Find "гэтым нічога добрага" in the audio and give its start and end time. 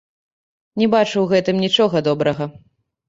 1.35-2.43